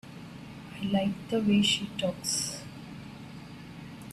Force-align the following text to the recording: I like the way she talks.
I 0.79 0.85
like 0.91 1.29
the 1.29 1.39
way 1.39 1.61
she 1.61 1.85
talks. 1.99 2.63